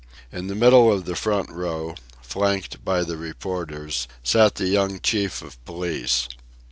In 0.31 0.47
the 0.47 0.55
middle 0.55 0.91
of 0.91 1.05
the 1.05 1.13
front 1.15 1.51
row, 1.51 1.93
flanked 2.23 2.83
by 2.83 3.03
the 3.03 3.17
reporters, 3.17 4.07
sat 4.23 4.55
the 4.55 4.65
young 4.65 4.99
chief 4.99 5.43
of 5.43 5.63
police. 5.63 6.27